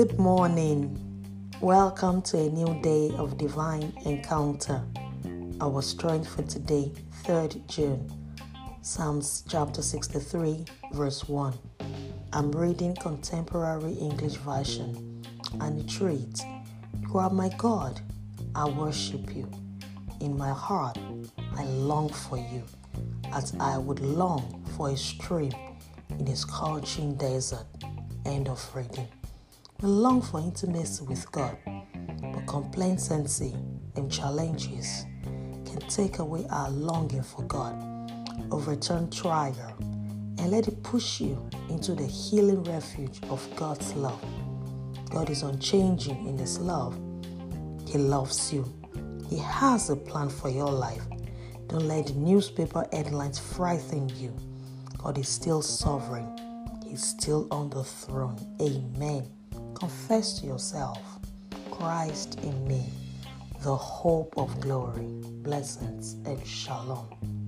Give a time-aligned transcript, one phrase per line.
[0.00, 0.96] Good morning.
[1.60, 4.82] Welcome to a new day of divine encounter.
[5.60, 6.90] Our strength for today,
[7.24, 8.10] 3rd June,
[8.80, 10.64] Psalms chapter 63,
[10.94, 11.52] verse 1.
[12.32, 15.22] I'm reading Contemporary English Version,
[15.60, 16.46] and it reads
[17.02, 18.00] You are my God,
[18.54, 19.50] I worship you.
[20.20, 20.96] In my heart,
[21.58, 22.64] I long for you,
[23.34, 25.52] as I would long for a stream
[26.18, 27.66] in a scorching desert.
[28.24, 29.06] End of reading.
[29.82, 31.10] We long for intimacy mm-hmm.
[31.10, 31.56] with God,
[32.34, 33.54] but complacency
[33.96, 35.06] and challenges
[35.64, 37.82] can take away our longing for God.
[38.50, 44.22] Overturn trial and let it push you into the healing refuge of God's love.
[45.08, 46.94] God is unchanging in His love.
[47.88, 48.70] He loves you.
[49.30, 51.06] He has a plan for your life.
[51.68, 54.36] Don't let the newspaper headlines frighten you.
[54.98, 56.36] God is still sovereign.
[56.86, 58.36] He's still on the throne.
[58.60, 59.39] Amen.
[59.80, 61.00] Confess to yourself
[61.70, 62.92] Christ in me,
[63.62, 65.06] the hope of glory.
[65.42, 67.39] Blessings and shalom.